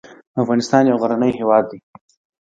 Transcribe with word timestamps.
افغانستان 0.41 0.83
يو 0.85 0.97
غرنی 1.01 1.31
هېواد 1.39 1.63
دی 1.71 1.79